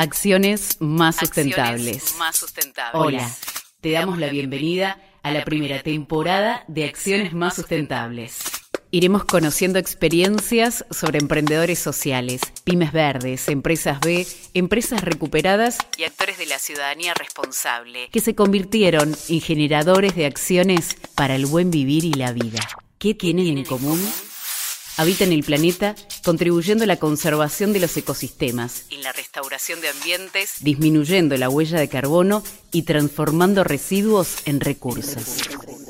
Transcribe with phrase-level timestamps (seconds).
[0.00, 1.96] Acciones más sustentables.
[1.96, 2.94] Acciones más sustentables.
[2.94, 3.30] Hola,
[3.82, 8.38] te damos la bienvenida a la primera temporada de Acciones más sustentables.
[8.90, 16.46] Iremos conociendo experiencias sobre emprendedores sociales, pymes verdes, empresas B, empresas recuperadas Y actores de
[16.46, 18.08] la ciudadanía responsable.
[18.10, 22.66] que se convirtieron en generadores de acciones para el buen vivir y la vida.
[22.98, 24.00] ¿Qué tienen en común?
[25.00, 30.56] Habitan el planeta contribuyendo a la conservación de los ecosistemas, En la restauración de ambientes
[30.60, 35.38] disminuyendo la huella de carbono y transformando residuos en recursos.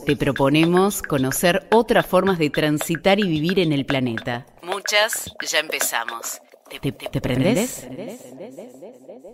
[0.07, 4.47] Te proponemos conocer otras formas de transitar y vivir en el planeta.
[4.63, 6.41] Muchas ya empezamos.
[6.81, 7.87] ¿Te, te prendes?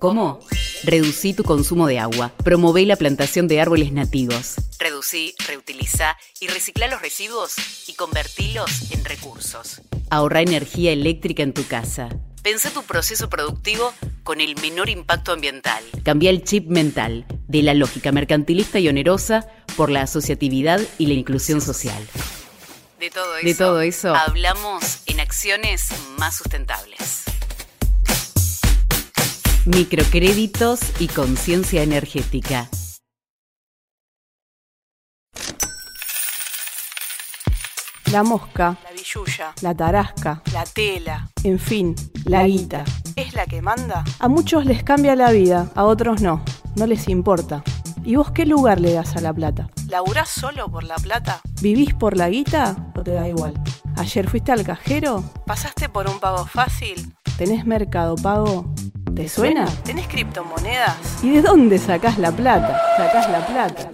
[0.01, 0.41] ¿Cómo?
[0.85, 2.33] Reducí tu consumo de agua.
[2.43, 4.57] Promové la plantación de árboles nativos.
[4.79, 7.55] Reducí, reutilizá y reciclá los residuos
[7.89, 9.83] y convertilos en recursos.
[10.11, 12.09] Ahorra energía eléctrica en tu casa.
[12.43, 15.83] Pensá tu proceso productivo con el menor impacto ambiental.
[16.05, 21.15] Cambia el chip mental de la lógica mercantilista y onerosa por la asociatividad y la
[21.15, 22.07] inclusión social.
[23.01, 24.15] De todo eso, De todo eso.
[24.15, 25.89] hablamos en acciones
[26.19, 27.25] más sustentables.
[29.67, 32.69] Microcréditos y conciencia energética.
[38.13, 42.85] La mosca, La billulla, la tarasca, la tela, en fin, la guita.
[43.17, 44.05] ¿es la que manda?
[44.21, 46.45] A muchos les cambia la vida, a otros no,
[46.77, 47.65] no les importa.
[48.05, 49.69] ¿Y vos qué lugar le das a la plata?
[49.89, 51.41] ¿Laburás solo por la plata?
[51.61, 53.55] ¿Vivís por la guita o te da igual?
[53.97, 55.25] ¿Ayer fuiste al cajero?
[55.45, 57.17] ¿Pasaste por un pago fácil?
[57.37, 58.73] ¿Tenés mercado pago?
[59.17, 59.67] ¿Te suena?
[59.83, 61.25] ¿Tenés criptomonedas?
[61.25, 62.79] ¿Y de dónde sacás la plata?
[62.99, 63.91] Sacás la plata.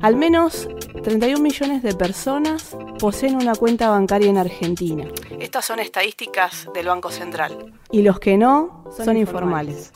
[0.00, 0.68] Al menos
[1.02, 5.08] 31 millones de personas poseen una cuenta bancaria en Argentina.
[5.40, 7.72] Estas son estadísticas del Banco Central.
[7.90, 9.92] Y los que no son, informales.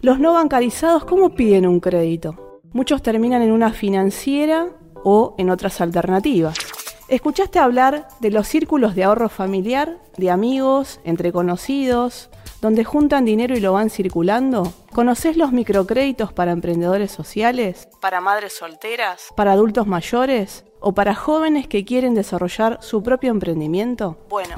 [0.00, 2.60] Los no bancarizados, ¿cómo piden un crédito?
[2.72, 4.66] Muchos terminan en una financiera
[5.04, 6.58] o en otras alternativas.
[7.08, 12.30] ¿Escuchaste hablar de los círculos de ahorro familiar, de amigos, entre conocidos,
[12.60, 14.72] donde juntan dinero y lo van circulando?
[14.92, 17.86] ¿Conoces los microcréditos para emprendedores sociales?
[18.00, 19.28] ¿Para madres solteras?
[19.36, 20.64] ¿Para adultos mayores?
[20.80, 24.18] ¿O para jóvenes que quieren desarrollar su propio emprendimiento?
[24.28, 24.56] Bueno,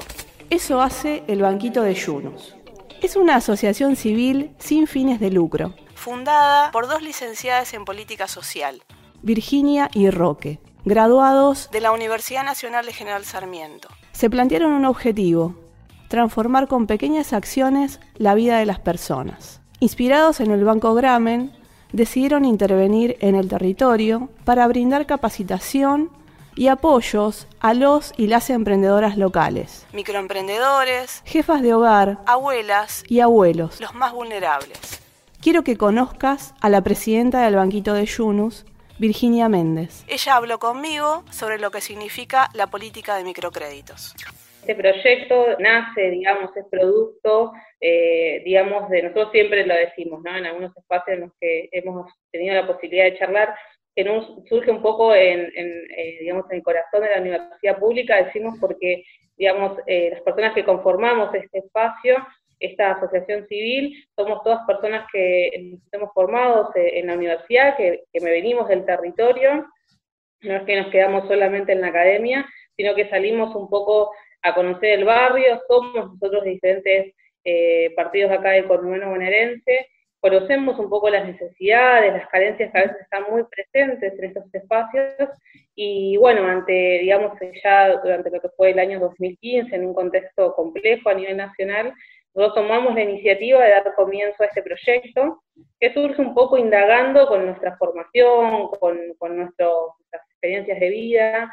[0.49, 2.55] Eso hace el Banquito de Yunus.
[3.03, 5.75] Es una asociación civil sin fines de lucro.
[5.93, 8.81] fundada por dos licenciadas en política social
[9.21, 13.89] Virginia y Roque, graduados, de la Universidad Nacional de General Sarmiento.
[14.11, 15.55] se plantearon un objetivo,
[16.07, 19.61] transformar con pequeñas acciones la vida de las personas.
[19.79, 21.51] Inspirados en el Banco Gramen,
[21.93, 26.11] decidieron intervenir en el territorio para brindar capacitación
[26.55, 33.79] y apoyos a los y las emprendedoras locales, Microemprendedores, jefas de hogar abuelas, y abuelos.
[33.79, 34.77] los más vulnerables.
[35.41, 38.65] Quiero que conozcas a la presidenta del Banquito de Yunus,
[38.99, 40.03] Virginia Méndez.
[40.09, 44.13] Ella habló conmigo sobre lo que significa la política de microcréditos.
[44.59, 50.35] Este proyecto nace, digamos, es producto, eh, digamos, de nosotros siempre lo decimos, ¿no?
[50.35, 53.55] En algunos espacios en los que hemos tenido la posibilidad de charlar,
[53.95, 55.67] que no surge un poco en, en,
[55.97, 59.05] eh, digamos, en el corazón de la universidad pública, decimos porque,
[59.37, 62.17] digamos, eh, las personas que conformamos este espacio,
[62.59, 68.03] esta asociación civil, somos todas personas que nos hemos formados eh, en la universidad, que,
[68.11, 69.67] que me venimos del territorio,
[70.41, 74.11] no es que nos quedamos solamente en la academia, sino que salimos un poco
[74.41, 79.87] a conocer el barrio, somos nosotros diferentes eh, partidos acá del conurbano bonaerense,
[80.21, 84.53] conocemos un poco las necesidades, las carencias que a veces están muy presentes en estos
[84.53, 85.29] espacios,
[85.75, 90.53] y bueno, ante, digamos, ya durante lo que fue el año 2015, en un contexto
[90.53, 91.93] complejo a nivel nacional,
[92.35, 95.41] nosotros tomamos la iniciativa de dar comienzo a este proyecto,
[95.79, 98.97] que surge un poco indagando con nuestra formación, con,
[99.35, 101.51] nuestras experiencias de vida,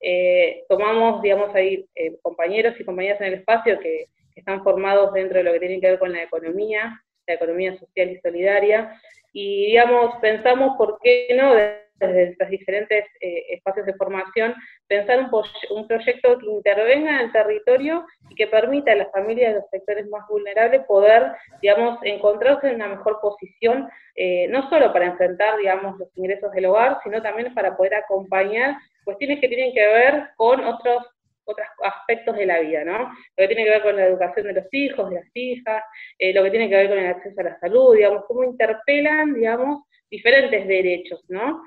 [0.00, 4.06] eh, tomamos, digamos, ahí eh, compañeros y compañeras en el espacio que,
[4.36, 8.10] están formados dentro de lo que tiene que ver con la economía, la economía social
[8.12, 8.92] y solidaria,
[9.32, 11.54] y, digamos, pensamos por qué no,
[11.98, 14.54] desde estos diferentes eh, espacios de formación,
[14.86, 15.30] pensar un,
[15.70, 19.70] un, proyecto que intervenga en el territorio y que permita a las familias de los
[19.70, 25.58] sectores más vulnerables poder, digamos, encontrarse en una mejor posición, eh, no solo para enfrentar,
[25.58, 30.28] digamos, los ingresos del hogar, sino también para poder acompañar cuestiones que tienen que ver
[30.36, 31.04] con otros
[31.50, 32.98] otros aspectos de la vida, ¿no?
[32.98, 35.82] Lo que tiene que ver con la educación de los hijos, de las hijas,
[36.18, 39.32] eh, lo que tiene que ver con el acceso a la salud, digamos, cómo interpelan,
[39.32, 41.62] digamos, diferentes derechos, ¿no?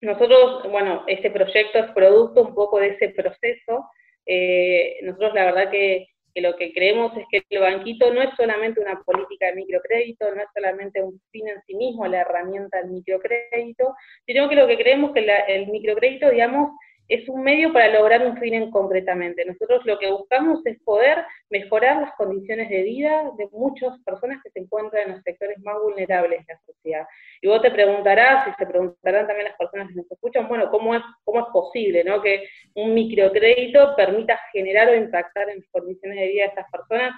[0.00, 3.88] Nosotros, bueno, este proyecto es producto un poco de ese proceso.
[4.26, 8.78] Eh, nosotros la verdad que, lo que creemos es que el banquito no es solamente
[8.80, 12.90] una política de microcrédito, no es solamente un fin en sí mismo, la herramienta del
[12.90, 13.94] microcrédito,
[14.26, 16.72] sino que lo que creemos que el microcrédito, digamos,
[17.08, 19.44] es un medio para lograr un fin en concretamente.
[19.44, 24.50] Nosotros lo que buscamos es poder mejorar las condiciones de vida de muchas personas que
[24.50, 27.06] se encuentran en los sectores más vulnerables de la sociedad.
[27.40, 30.94] Y vos te preguntarás, y se preguntarán también las personas que nos escuchan, bueno, ¿cómo
[30.94, 32.20] es, cómo es posible ¿no?
[32.20, 37.14] que un microcrédito permita generar o impactar en las condiciones de vida de estas personas?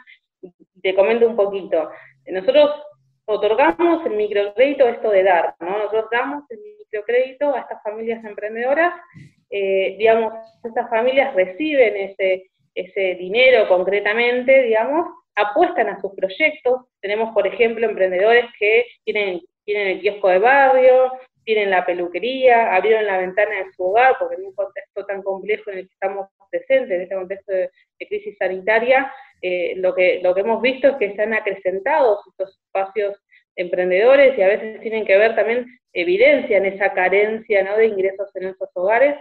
[0.82, 1.90] Te comento un poquito.
[2.26, 2.70] Nosotros
[3.24, 5.78] otorgamos el microcrédito, esto de dar, ¿no?
[5.78, 8.94] Nosotros damos el microcrédito a estas familias emprendedoras
[9.50, 16.86] eh, digamos, estas familias reciben ese, ese dinero concretamente, digamos, apuestan a sus proyectos.
[17.00, 21.12] Tenemos, por ejemplo, emprendedores que tienen, tienen el kiosco de barrio,
[21.44, 25.70] tienen la peluquería, abrieron la ventana de su hogar, porque en un contexto tan complejo
[25.70, 27.70] en el que estamos presentes, en este contexto de,
[28.06, 29.10] crisis sanitaria,
[29.40, 33.16] eh, lo, que, lo que hemos visto es que se han acrecentado estos espacios
[33.56, 37.76] emprendedores y a veces tienen que ver también, evidencian esa carencia ¿no?
[37.76, 39.16] de ingresos en esos hogares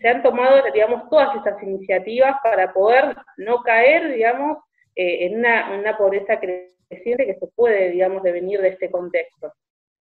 [0.00, 4.58] se han tomado, digamos, todas estas iniciativas para poder no caer, digamos,
[4.94, 9.52] eh, en una, pobreza creciente que se puede, digamos, devenir de este contexto.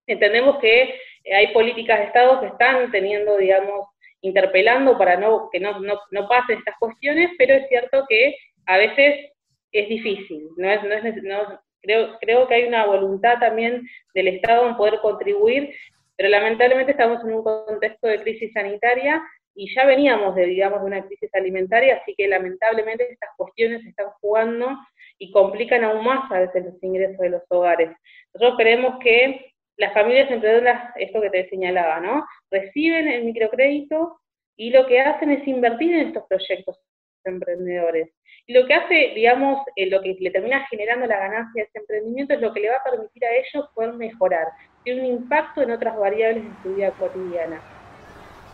[0.05, 0.93] Entendemos que
[1.33, 3.87] hay políticas de Estado que están teniendo, digamos,
[4.21, 8.35] interpelando para no, que no, no, pasen estas cuestiones, pero es cierto que
[8.67, 9.31] a veces
[9.71, 14.27] es difícil, no es, no es, no, creo, creo que hay una voluntad también del
[14.27, 15.73] Estado en poder contribuir,
[16.17, 19.23] pero lamentablemente estamos en un contexto de crisis sanitaria
[19.55, 23.89] y ya veníamos de, digamos, de una crisis alimentaria, así que lamentablemente estas cuestiones se
[23.89, 24.77] están jugando
[25.17, 27.89] y complican aún más a veces los ingresos de los hogares.
[28.33, 32.25] Nosotros creemos que las familias emprendedoras, esto que te señalaba, ¿no?
[32.49, 34.19] Reciben el microcrédito
[34.55, 36.79] y lo que hacen es invertir en estos proyectos
[37.23, 38.09] emprendedores.
[38.47, 41.79] Y lo que hace, digamos, eh, lo que le termina generando la ganancia de ese
[41.79, 44.47] emprendimiento es lo que le va a permitir a ellos poder mejorar,
[44.83, 47.80] tiene un impacto en otras variables de su vida cotidiana.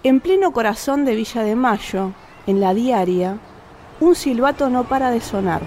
[0.04, 2.12] En pleno corazón de Villa de Mayo,
[2.46, 3.38] en la diaria,
[4.00, 5.62] un silbato no para de sonar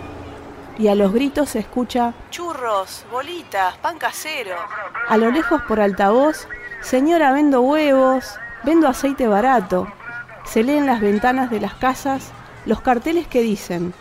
[0.81, 4.57] y a los gritos se escucha churros, bolitas, pan casero.
[5.09, 6.49] A lo lejos por altavoz,
[6.81, 9.93] señora vendo huevos, vendo aceite barato.
[10.45, 12.33] Se leen las ventanas de las casas
[12.67, 13.95] los carteles que dicen,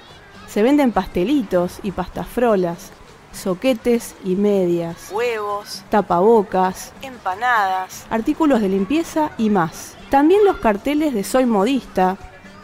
[0.47, 2.91] se venden pastelitos y pastafrolas,
[3.31, 9.95] soquetes y medias, huevos, tapabocas, empanadas, artículos de limpieza y más.
[10.09, 12.17] También los carteles de soy modista,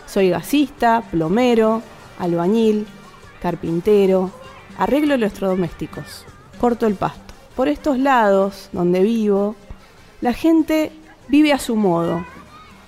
[0.07, 1.81] soy gasista, plomero,
[2.19, 2.87] albañil,
[3.41, 4.31] carpintero,
[4.77, 6.25] arreglo electrodomésticos,
[6.59, 7.33] corto el pasto.
[7.55, 9.55] Por estos lados, donde vivo,
[10.21, 10.91] la gente
[11.27, 12.25] vive a su modo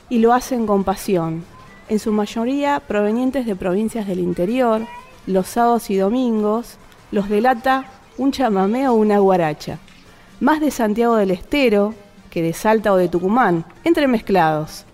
[0.09, 1.43] y lo hacen con pasión,
[1.89, 4.81] en su mayoría provenientes de provincias del interior,
[5.25, 6.77] los sábados y domingos
[7.11, 7.85] los delata
[8.17, 9.79] un chamamé o una guaracha,
[10.39, 11.93] más de Santiago del Estero,
[12.41, 14.85] de Salta o de Tucumán, entremezclados.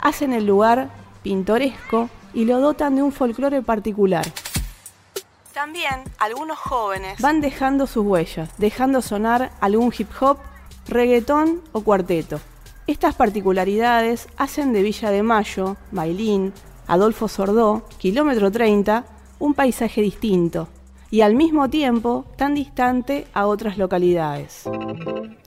[0.00, 0.88] Hacen el lugar
[1.22, 4.26] pintoresco y lo dotan de un folclore particular.
[5.52, 10.38] También algunos jóvenes van dejando sus huellas, dejando sonar algún hip hop,
[10.88, 12.40] reggaetón o cuarteto.
[12.86, 16.52] Estas particularidades hacen de Villa de Mayo, Mailín,
[16.86, 19.04] Adolfo Sordó, Kilómetro 30,
[19.38, 20.68] un paisaje distinto,
[21.14, 24.64] y al mismo tiempo tan distante a otras localidades.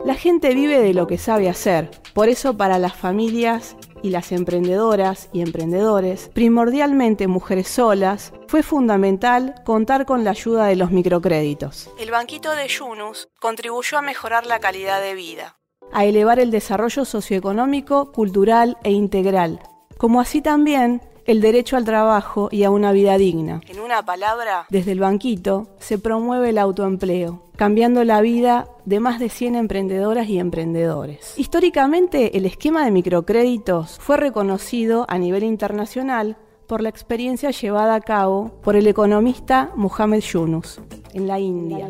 [0.06, 4.32] La gente vive de lo que sabe hacer, por eso para las familias y las
[4.32, 11.90] emprendedoras y emprendedores, primordialmente mujeres solas, fue fundamental contar con la ayuda de los microcréditos.
[12.00, 15.58] El banquito de Yunus contribuyó a mejorar la calidad de vida,
[15.92, 19.60] a elevar el desarrollo socioeconómico, cultural e integral,
[19.98, 23.62] como así también el derecho al trabajo y a una vida digna.
[23.68, 29.20] En una palabra, desde el banquito se promueve el autoempleo, cambiando la vida de más
[29.20, 31.34] de 100 emprendedoras y emprendedores.
[31.38, 38.02] Históricamente, el esquema de microcréditos fue reconocido a nivel internacional por la experiencia llevada a
[38.02, 40.80] cabo por el economista Muhammad Yunus
[41.18, 41.90] en la India.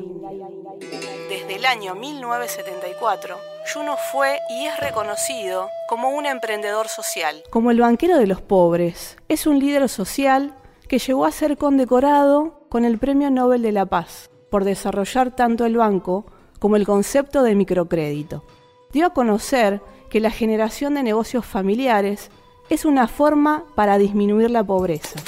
[1.29, 3.35] Desde el año 1974,
[3.73, 7.43] Yunus fue y es reconocido como un emprendedor social.
[7.49, 10.55] Como el banquero de los pobres, es un líder social
[10.87, 15.65] que llegó a ser condecorado con el Premio Nobel de la Paz por desarrollar tanto
[15.65, 16.25] el banco
[16.59, 18.45] como el concepto de microcrédito.
[18.93, 22.31] Dio a conocer que la generación de negocios familiares
[22.69, 25.19] es una forma para disminuir la pobreza.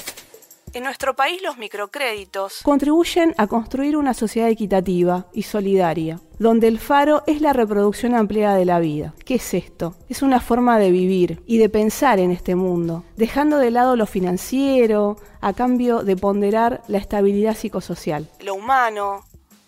[0.72, 6.80] En nuestro país los microcréditos contribuyen a construir una sociedad equitativa y solidaria, donde el
[6.80, 9.16] faro es la reproducción ampliada de la vida.
[9.26, 9.96] ¿Qué es esto?
[10.10, 14.06] Es una forma de vivir y de pensar en este mundo, dejando de lado lo
[14.06, 18.30] financiero a cambio de ponderar la estabilidad psicosocial.
[18.40, 19.26] Lo humano,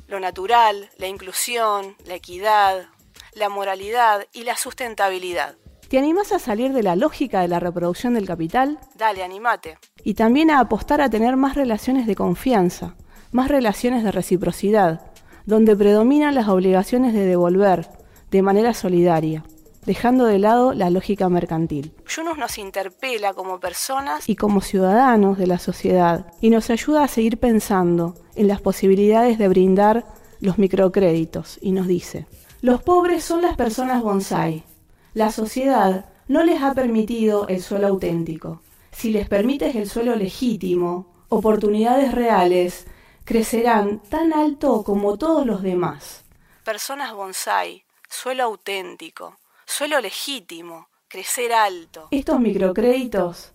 [0.07, 2.89] lo natural, la inclusión, la equidad,
[3.33, 5.55] la moralidad y la sustentabilidad.
[5.91, 8.79] ¿Te animás a salir de la lógica de la reproducción del capital?
[8.95, 9.77] Dale, animate.
[10.05, 12.95] Y también a apostar a tener más relaciones de confianza,
[13.33, 15.11] más relaciones de reciprocidad,
[15.45, 17.89] donde predominan las obligaciones de devolver
[18.31, 19.43] de manera solidaria,
[19.85, 21.93] dejando de lado la lógica mercantil.
[22.07, 27.09] Yunus nos interpela como personas y como ciudadanos de la sociedad y nos ayuda a
[27.09, 30.05] seguir pensando en las posibilidades de brindar
[30.39, 32.27] los microcréditos y nos dice,
[32.61, 34.63] los pobres son las personas bonsai,
[35.13, 38.61] la sociedad no les ha permitido el suelo auténtico.
[38.91, 42.85] Si les permites el suelo legítimo, oportunidades reales
[43.25, 46.23] crecerán tan alto como todos los demás.
[46.63, 52.07] Personas bonsai, suelo auténtico, suelo legítimo, crecer alto.
[52.11, 53.51] Estos microcréditos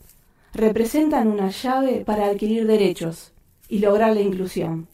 [0.52, 3.32] representan una llave para adquirir derechos
[3.68, 4.88] y lograr la inclusión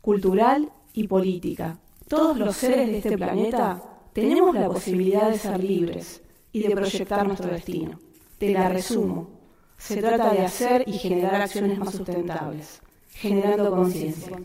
[0.00, 1.78] cultural y política.
[2.08, 7.26] Todos los seres de este planeta tenemos la posibilidad de ser libres y de proyectar
[7.26, 7.98] nuestro destino.
[8.38, 9.30] Te la resumo.
[9.76, 12.80] Se trata de hacer y generar acciones más sustentables,
[13.12, 14.36] generando conciencia.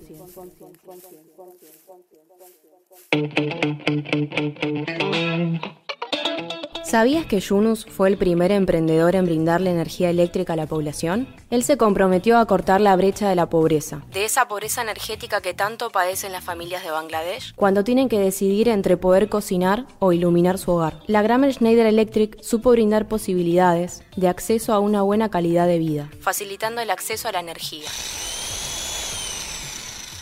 [6.85, 11.27] ¿Sabías que Yunus fue el primer emprendedor en brindarle energía eléctrica a la población?
[11.49, 15.55] Él se comprometió a cortar la brecha de la pobreza, de esa pobreza energética que
[15.55, 20.59] tanto padecen las familias de Bangladesh, cuando tienen que decidir entre poder cocinar o iluminar
[20.59, 21.01] su hogar.
[21.07, 26.11] La Gramer Schneider Electric supo brindar posibilidades de acceso a una buena calidad de vida,
[26.21, 27.89] facilitando el acceso a la energía.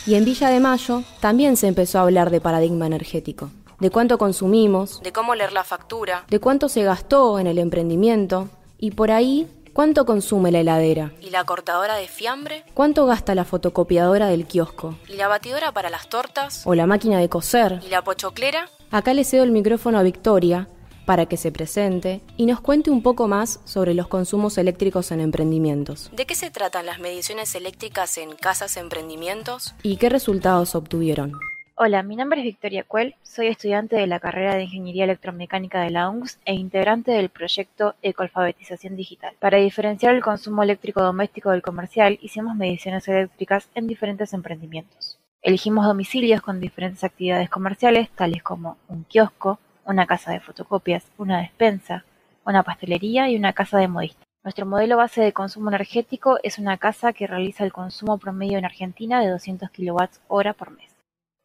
[0.06, 3.50] Y en Villa de Mayo también se empezó a hablar de paradigma energético
[3.80, 8.48] de cuánto consumimos, de cómo leer la factura, de cuánto se gastó en el emprendimiento
[8.78, 11.12] y por ahí cuánto consume la heladera.
[11.20, 12.64] ¿Y la cortadora de fiambre?
[12.74, 14.94] ¿Cuánto gasta la fotocopiadora del kiosco?
[15.08, 16.62] ¿Y la batidora para las tortas?
[16.64, 17.80] ¿O la máquina de coser?
[17.84, 18.68] ¿Y la pochoclera?
[18.90, 20.68] Acá le cedo el micrófono a Victoria
[21.04, 25.20] para que se presente y nos cuente un poco más sobre los consumos eléctricos en
[25.20, 26.10] emprendimientos.
[26.12, 29.74] ¿De qué se tratan las mediciones eléctricas en casas emprendimientos?
[29.82, 31.32] ¿Y qué resultados obtuvieron?
[31.76, 35.90] Hola, mi nombre es Victoria Cuel, soy estudiante de la carrera de Ingeniería Electromecánica de
[35.90, 39.34] la UNGS e integrante del proyecto Ecoalfabetización Digital.
[39.40, 45.18] Para diferenciar el consumo eléctrico doméstico del comercial, hicimos mediciones eléctricas en diferentes emprendimientos.
[45.42, 51.40] Elegimos domicilios con diferentes actividades comerciales, tales como un kiosco, una casa de fotocopias, una
[51.40, 52.04] despensa,
[52.46, 54.22] una pastelería y una casa de modista.
[54.44, 58.64] Nuestro modelo base de consumo energético es una casa que realiza el consumo promedio en
[58.64, 60.93] Argentina de 200 kWh por mes.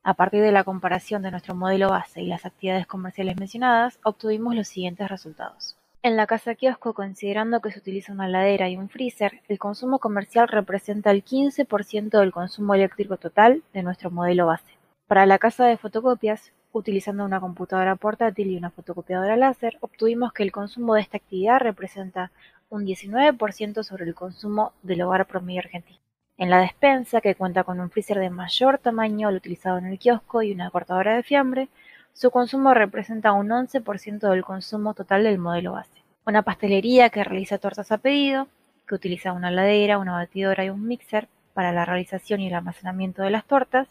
[0.02, 4.56] A partir de la comparación de nuestro modelo base y las actividades comerciales mencionadas, obtuvimos
[4.56, 5.76] los siguientes resultados.
[6.02, 10.00] En la casa kiosco, considerando que se utiliza una ladera y un freezer, el consumo
[10.00, 14.78] comercial representa el 15% del consumo eléctrico total de nuestro modelo base.
[15.08, 20.44] Para la casa de fotocopias, utilizando una computadora portátil y una fotocopiadora láser, obtuvimos que
[20.44, 22.32] el consumo de esta actividad representa
[22.70, 26.00] un 19% sobre el consumo del hogar promedio argentino.
[26.40, 30.00] En la despensa, que cuenta con un freezer de mayor tamaño al utilizado en el
[30.00, 31.68] kiosco y una cortadora de fiambre,
[32.14, 36.02] su consumo representa un 11% del consumo total del modelo base.
[36.26, 38.48] Una pastelería que realiza tortas a pedido,
[38.88, 43.22] que utiliza una ladera, una batidora y un mixer para la realización y el almacenamiento
[43.22, 43.90] de las tortas,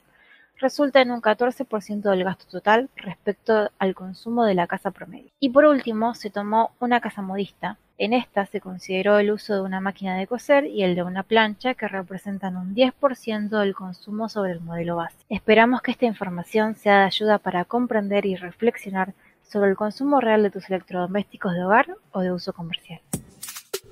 [0.59, 5.31] resulta en un 14% del gasto total respecto al consumo de la casa promedio.
[5.41, 9.61] Y por último, se tomó una casa modista, en esta se consideró el uso de
[9.61, 14.29] una máquina de coser y el de una plancha que representan un 10% del consumo
[14.29, 15.17] sobre el modelo base.
[15.29, 20.45] Esperamos que esta información sea de ayuda para comprender y reflexionar sobre el consumo real
[20.45, 23.01] de tus electrodomésticos de hogar o de uso comercial.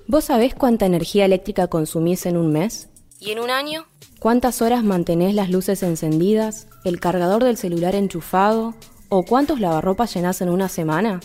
[0.07, 2.89] ¿Vos sabés cuánta energía eléctrica consumís en un mes?
[3.19, 3.87] ¿Y en un año?
[4.21, 8.75] ¿Cuántas horas mantenés las luces encendidas, el cargador del celular enchufado
[9.09, 11.21] o cuántos lavarropas llenás en una semana?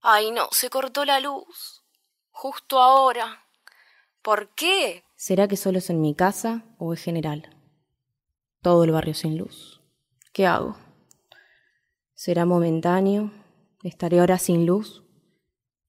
[0.00, 1.82] Ay, no, se cortó la luz.
[2.30, 3.46] Justo ahora.
[4.22, 5.04] ¿Por qué?
[5.16, 7.48] ¿Será que solo es en mi casa o es general?
[8.60, 9.80] Todo el barrio sin luz.
[10.32, 10.76] ¿Qué hago?
[12.14, 13.32] ¿Será momentáneo?
[13.82, 15.04] ¿Estaré ahora sin luz?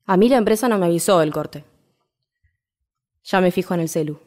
[0.06, 1.66] A mí la empresa no me avisó del corte.
[3.26, 4.20] Ya me fijo en el celu.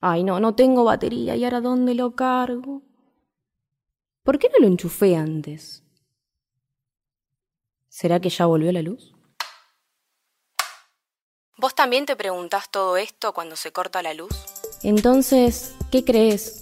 [0.00, 1.36] Ay, no, no tengo batería.
[1.36, 2.82] ¿Y ahora dónde lo cargo?
[4.22, 5.82] ¿Por qué no lo enchufé antes?
[7.88, 9.14] ¿Será que ya volvió la luz?
[11.58, 14.32] ¿Vos también te preguntás todo esto cuando se corta la luz?
[14.82, 16.61] Entonces, ¿qué crees?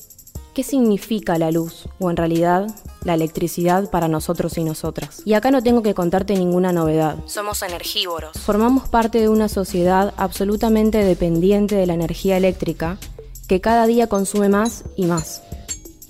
[0.54, 1.88] ¿Qué significa la luz?
[2.00, 2.66] O en realidad,
[3.04, 5.22] la electricidad para nosotros y nosotras.
[5.24, 7.16] Y acá no tengo que contarte ninguna novedad.
[7.26, 8.36] Somos energívoros.
[8.38, 12.98] Formamos parte de una sociedad absolutamente dependiente de la energía eléctrica
[13.46, 15.42] que cada día consume más y más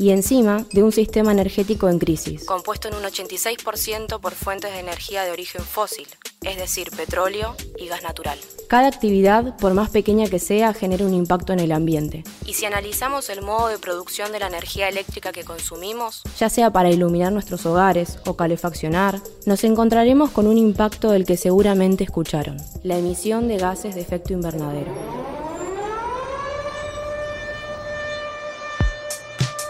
[0.00, 4.78] y encima de un sistema energético en crisis, compuesto en un 86% por fuentes de
[4.78, 6.08] energía de origen fósil,
[6.40, 8.38] es decir, petróleo y gas natural.
[8.66, 12.24] Cada actividad, por más pequeña que sea, genera un impacto en el ambiente.
[12.46, 16.72] Y si analizamos el modo de producción de la energía eléctrica que consumimos, ya sea
[16.72, 22.56] para iluminar nuestros hogares o calefaccionar, nos encontraremos con un impacto del que seguramente escucharon,
[22.84, 25.19] la emisión de gases de efecto invernadero.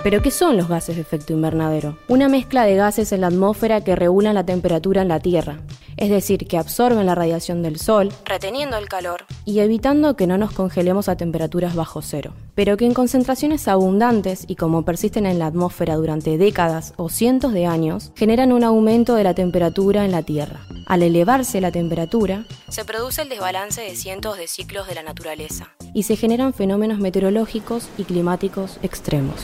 [0.03, 1.99] ¿Pero qué son los gases de efecto invernadero?
[2.09, 5.61] Una mezcla de gases en la atmósfera que regulan la temperatura en la Tierra,
[5.99, 10.39] es decir, que absorben la radiación del Sol, reteniendo el calor y evitando que no
[10.39, 15.39] nos congelemos a temperaturas bajo cero, pero que en concentraciones abundantes y como persisten en
[15.39, 20.13] la atmósfera durante décadas o cientos de años, generan un aumento de la temperatura en
[20.13, 20.61] la Tierra.
[20.87, 25.69] Al elevarse la temperatura, se produce el desbalance de cientos de ciclos de la naturaleza
[25.93, 29.37] y se generan fenómenos meteorológicos y climáticos extremos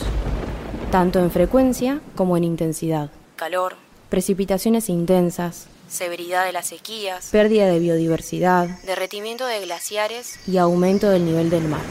[0.96, 3.10] tanto en frecuencia como en intensidad.
[3.36, 3.74] Calor,
[4.08, 10.38] precipitaciones intensas, severidad de las sequías, pérdida de biodiversidad, derretimiento de glaciares.
[10.48, 11.82] Y aumento del nivel del mar.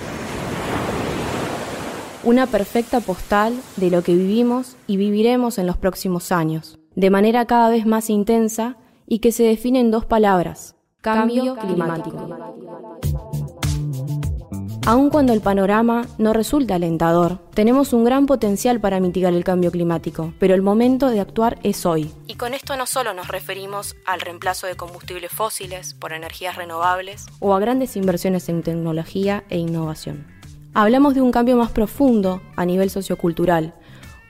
[2.23, 7.45] Una perfecta postal de lo que vivimos y viviremos en los próximos años, de manera
[7.45, 12.27] cada vez más intensa y que se define en dos palabras, cambio, climático.
[14.87, 19.71] Aun cuando el panorama no resulta alentador, tenemos un gran potencial para mitigar el cambio
[19.71, 22.11] climático, pero el momento de actuar es hoy.
[22.27, 27.25] Y con esto no solo nos referimos al reemplazo de combustibles fósiles por energías renovables
[27.39, 30.27] o a grandes inversiones en tecnología e innovación.
[30.75, 33.73] Hablamos de un cambio más profundo a nivel sociocultural,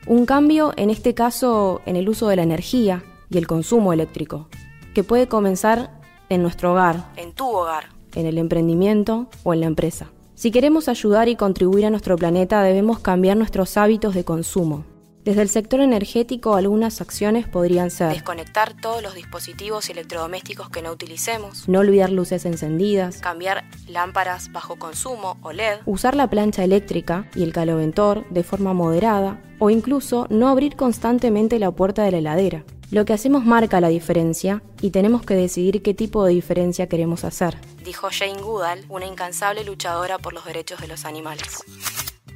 [0.07, 4.47] un cambio en este caso en el uso de la energía y el consumo eléctrico,
[4.93, 9.65] que puede comenzar en nuestro hogar, en tu hogar, en el emprendimiento o en la
[9.65, 10.11] empresa.
[10.35, 14.83] Si queremos ayudar y contribuir a nuestro planeta, debemos cambiar nuestros hábitos de consumo.
[15.23, 20.91] Desde el sector energético, algunas acciones podrían ser desconectar todos los dispositivos electrodomésticos que no
[20.91, 27.27] utilicemos, no olvidar luces encendidas, cambiar lámparas bajo consumo o LED, usar la plancha eléctrica
[27.33, 32.17] y el caloventor de forma moderada o incluso no abrir constantemente la puerta de la
[32.17, 32.65] heladera.
[32.91, 37.23] Lo que hacemos marca la diferencia y tenemos que decidir qué tipo de diferencia queremos
[37.23, 41.63] hacer, dijo Jane Goodall, una incansable luchadora por los derechos de los animales.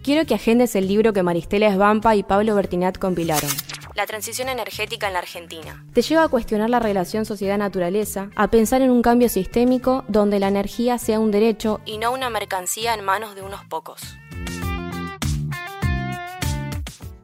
[0.03, 3.49] Quiero que agendes el libro que Maristela Esbampa y Pablo Bertinat compilaron.
[3.95, 5.85] La transición energética en la Argentina.
[5.93, 10.47] Te lleva a cuestionar la relación sociedad-naturaleza, a pensar en un cambio sistémico donde la
[10.47, 14.01] energía sea un derecho y no una mercancía en manos de unos pocos.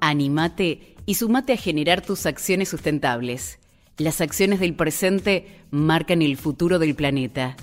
[0.01, 3.59] Animate y sumate a generar tus acciones sustentables.
[3.97, 7.55] Las acciones del presente marcan el futuro del planeta.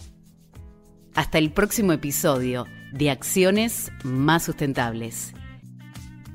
[1.14, 5.35] Hasta el próximo episodio de Acciones Más Sustentables.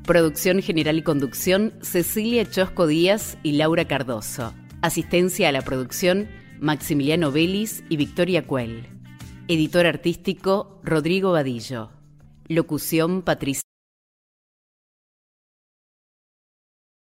[0.04, 4.54] Producción general y conducción Cecilia Chosco Díaz y Laura Cardoso.
[4.82, 8.88] Asistencia a la producción Maximiliano Vélez y Victoria Cuel.
[9.48, 11.90] Editor artístico Rodrigo Vadillo.
[12.48, 13.67] Locución Patricia.